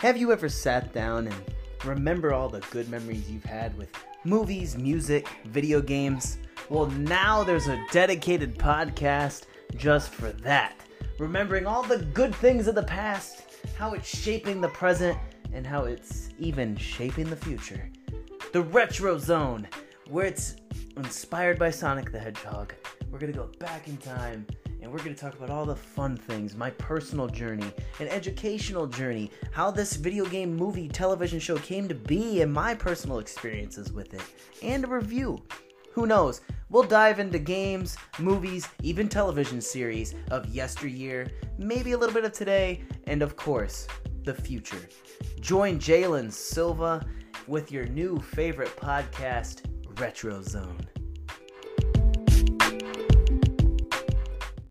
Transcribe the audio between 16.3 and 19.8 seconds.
even shaping the future. The Retro Zone,